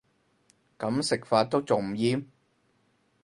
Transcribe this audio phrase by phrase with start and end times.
[0.79, 2.25] 噉食法都仲唔厭